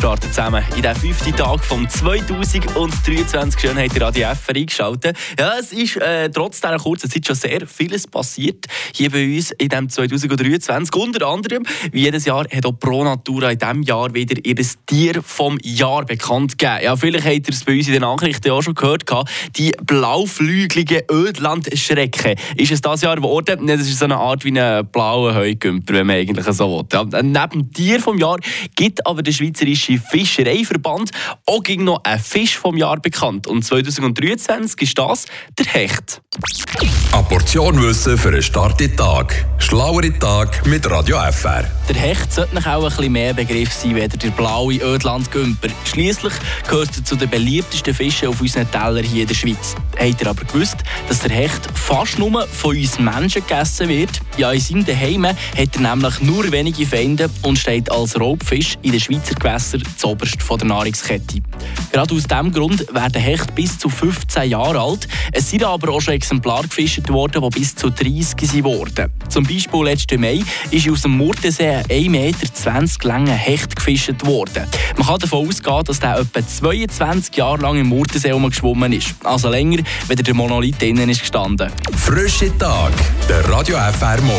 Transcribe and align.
starten 0.00 0.28
zusammen 0.28 0.64
in 0.76 0.80
den 0.80 0.96
fünften 0.96 1.36
Tag 1.36 1.62
vom 1.62 1.86
2023. 1.86 3.60
Schön 3.60 3.76
habt 3.76 3.94
ihr 3.94 4.00
Radio 4.00 4.28
F 4.28 4.48
eingeschaltet. 4.48 5.14
Ja, 5.38 5.58
es 5.58 5.72
ist 5.72 5.98
äh, 5.98 6.30
trotz 6.30 6.62
dieser 6.62 6.78
kurzen 6.78 7.10
Zeit 7.10 7.26
schon 7.26 7.36
sehr 7.36 7.66
vieles 7.66 8.06
passiert 8.06 8.64
hier 8.94 9.10
bei 9.10 9.26
uns 9.26 9.50
in 9.50 9.68
diesem 9.68 9.90
2023. 9.90 10.96
Unter 10.96 11.26
anderem, 11.26 11.66
wie 11.92 12.00
jedes 12.00 12.24
Jahr, 12.24 12.46
hat 12.50 12.64
auch 12.64 12.72
Pro 12.72 13.04
Natura 13.04 13.50
in 13.50 13.58
diesem 13.58 13.82
Jahr 13.82 14.14
wieder 14.14 14.42
ihr 14.42 14.56
Tier 14.86 15.22
vom 15.22 15.58
Jahr 15.62 16.06
bekannt 16.06 16.56
gegeben. 16.56 16.78
Ja, 16.82 16.96
vielleicht 16.96 17.26
habt 17.26 17.48
ihr 17.48 17.52
es 17.54 17.64
bei 17.64 17.76
uns 17.76 17.86
in 17.86 17.92
den 17.92 18.02
Nachrichten 18.02 18.50
auch 18.52 18.62
schon 18.62 18.74
gehört. 18.74 19.04
Die 19.56 19.72
blauflüglige 19.84 21.04
Ödlandschrecke 21.10 22.36
ist 22.56 22.72
es 22.72 22.80
dieses 22.80 23.02
Jahr 23.02 23.16
geworden. 23.16 23.66
Das 23.66 23.82
ist 23.82 23.98
so 23.98 24.06
eine 24.06 24.16
Art 24.16 24.46
wie 24.46 24.58
ein 24.58 24.86
blauer 24.86 25.34
Heugümper, 25.34 25.92
wenn 25.92 26.06
man 26.06 26.16
eigentlich 26.16 26.46
so 26.46 26.78
will. 26.78 26.86
Ja, 26.90 27.04
neben 27.22 27.70
Tier 27.70 28.00
vom 28.00 28.16
Jahr 28.16 28.38
gibt 28.76 29.06
aber 29.06 29.22
der 29.22 29.32
Schweizerische 29.32 29.89
Fischereiverband 29.98 31.10
auch 31.46 31.62
gegen 31.62 31.84
noch 31.84 32.00
ein 32.04 32.18
Fisch 32.18 32.58
vom 32.58 32.76
Jahr 32.76 33.00
bekannt. 33.00 33.46
Und 33.46 33.64
2023 33.64 34.82
ist 34.82 34.98
das 34.98 35.26
der 35.58 35.66
Hecht. 35.66 36.20
Eine 37.12 37.22
Portion 37.24 37.82
Wissen 37.82 38.16
für 38.16 38.28
einen 38.28 38.42
starken 38.42 38.96
Tag. 38.96 39.46
Schlauere 39.58 40.16
Tag 40.18 40.66
mit 40.66 40.88
Radio 40.90 41.18
FR. 41.30 41.79
Der 41.90 42.00
Hecht 42.00 42.32
sollte 42.32 42.56
auch 42.56 42.84
ein 42.84 42.88
bisschen 42.88 43.12
mehr 43.12 43.34
Begriff 43.34 43.72
sein, 43.72 43.96
wie 43.96 44.06
der 44.06 44.30
blaue 44.30 44.76
Ödlandgümper. 44.76 45.66
Schließlich 45.84 46.32
gehört 46.68 46.96
er 46.96 47.04
zu 47.04 47.16
den 47.16 47.28
beliebtesten 47.28 47.92
Fischen 47.92 48.28
auf 48.28 48.40
unseren 48.40 48.70
Teller 48.70 49.02
hier 49.02 49.22
in 49.22 49.26
der 49.26 49.34
Schweiz. 49.34 49.74
Habt 49.98 50.20
ihr 50.22 50.30
aber 50.30 50.44
gewusst, 50.44 50.76
dass 51.08 51.18
der 51.18 51.32
Hecht 51.32 51.68
fast 51.74 52.16
nur 52.16 52.46
von 52.46 52.76
uns 52.76 53.00
Menschen 53.00 53.44
gegessen 53.44 53.88
wird? 53.88 54.20
Ja, 54.36 54.52
in 54.52 54.60
seinem 54.60 54.84
Daheim 54.86 55.26
hat 55.26 55.36
er 55.56 55.80
nämlich 55.80 56.20
nur 56.20 56.52
wenige 56.52 56.86
Feinde 56.86 57.28
und 57.42 57.58
steht 57.58 57.90
als 57.90 58.18
Raubfisch 58.20 58.78
in 58.82 58.92
den 58.92 59.00
Schweizer 59.00 59.34
Gewässern 59.34 59.82
zuoberst 59.96 60.40
von 60.40 60.58
der 60.58 60.68
Nahrungskette. 60.68 61.40
Gerade 61.92 62.14
aus 62.14 62.22
diesem 62.22 62.52
Grund 62.52 62.86
werden 62.94 63.20
Hecht 63.20 63.52
bis 63.56 63.76
zu 63.78 63.88
15 63.88 64.48
Jahre 64.48 64.80
alt. 64.80 65.08
Es 65.32 65.50
sind 65.50 65.64
aber 65.64 65.92
auch 65.92 66.00
schon 66.00 66.14
Exemplare 66.14 66.68
gefischt 66.68 67.08
worden, 67.08 67.42
die 67.42 67.58
bis 67.58 67.74
zu 67.74 67.90
30 67.90 68.62
wurden. 68.62 69.10
Zum 69.28 69.44
Beispiel 69.44 69.84
letzten 69.84 70.20
Mai 70.20 70.40
ist 70.70 70.88
aus 70.88 71.02
dem 71.02 71.16
Murtensee 71.16 71.79
ein 71.88 72.10
1,20 72.10 72.10
Meter 72.10 73.08
langer 73.08 73.34
Hecht 73.34 73.76
gefischt 73.76 74.26
worden. 74.26 74.66
Man 74.96 75.06
kann 75.06 75.18
davon 75.18 75.48
ausgehen, 75.48 75.84
dass 75.84 76.00
der 76.00 76.18
etwa 76.18 76.46
22 76.46 77.36
Jahre 77.36 77.62
lang 77.62 77.78
im 77.78 77.88
Murtensee 77.88 78.38
geschwommen 78.38 78.92
ist. 78.92 79.14
Also 79.24 79.48
länger, 79.48 79.82
wenn 80.06 80.16
der 80.16 80.34
Monolith 80.34 80.82
innen 80.82 81.08
ist 81.08 81.20
gestanden. 81.20 81.70
Frische 81.96 82.56
Tag, 82.58 82.92
der 83.28 83.48
Radio 83.48 83.76
FR 83.76 84.20
Morgen. 84.22 84.38